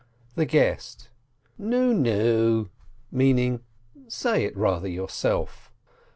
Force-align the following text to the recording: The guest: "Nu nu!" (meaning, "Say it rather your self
The 0.33 0.45
guest: 0.47 1.09
"Nu 1.59 1.93
nu!" 1.93 2.69
(meaning, 3.11 3.61
"Say 4.07 4.45
it 4.45 4.57
rather 4.57 4.87
your 4.87 5.09
self 5.09 5.71